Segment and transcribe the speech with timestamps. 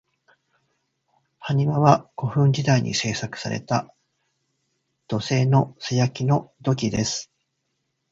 [1.39, 3.93] 埴輪は、古墳時代に製作された
[5.07, 7.31] 土製の素焼きの土器です。